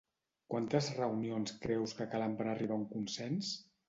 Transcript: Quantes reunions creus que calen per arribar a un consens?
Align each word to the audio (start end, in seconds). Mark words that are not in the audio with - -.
Quantes 0.51 0.85
reunions 0.99 1.53
creus 1.65 1.93
que 1.99 2.07
calen 2.13 2.33
per 2.39 2.47
arribar 2.55 2.79
a 2.81 2.83
un 2.85 2.87
consens? 2.95 3.53